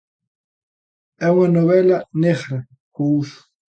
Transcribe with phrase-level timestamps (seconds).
[1.25, 3.39] É unha novela negra ao uso.